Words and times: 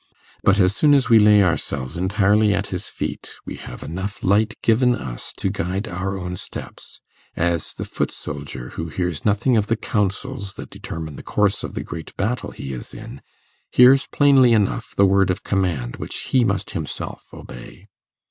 But 0.43 0.57
as 0.59 0.75
soon 0.75 0.95
as 0.95 1.09
we 1.09 1.19
lay 1.19 1.43
ourselves 1.43 1.95
entirely 1.95 2.55
at 2.55 2.65
his 2.73 2.89
feet, 2.89 3.35
we 3.45 3.57
have 3.57 3.83
enough 3.83 4.23
light 4.23 4.59
given 4.63 4.95
us 4.95 5.31
to 5.33 5.51
guide 5.51 5.87
our 5.87 6.17
own 6.17 6.37
steps; 6.37 7.01
as 7.35 7.75
the 7.75 7.85
foot 7.85 8.09
soldier 8.09 8.69
who 8.69 8.87
hears 8.87 9.25
nothing 9.25 9.57
of 9.57 9.67
the 9.67 9.75
councils 9.75 10.55
that 10.55 10.71
determine 10.71 11.17
the 11.17 11.21
course 11.21 11.63
of 11.63 11.75
the 11.75 11.83
great 11.83 12.17
battle 12.17 12.49
he 12.49 12.73
is 12.73 12.95
in, 12.95 13.21
hears 13.71 14.07
plainly 14.07 14.53
enough 14.53 14.95
the 14.95 15.05
word 15.05 15.29
of 15.29 15.43
command 15.43 15.97
which 15.97 16.15
he 16.29 16.43
must 16.43 16.71
himself 16.71 17.31
obey. 17.31 17.87